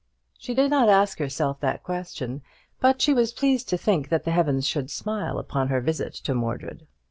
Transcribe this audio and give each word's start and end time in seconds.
She 0.39 0.55
did 0.55 0.71
not 0.71 0.89
ask 0.89 1.19
herself 1.19 1.59
that 1.59 1.83
question; 1.83 2.41
but 2.79 3.03
she 3.03 3.13
was 3.13 3.31
pleased 3.31 3.69
to 3.69 3.77
think 3.77 4.09
that 4.09 4.23
the 4.23 4.31
heavens 4.31 4.65
should 4.65 4.89
smile 4.89 5.37
upon 5.37 5.67
her 5.67 5.79
visit 5.79 6.15
to 6.25 6.33
Mordred. 6.33 6.87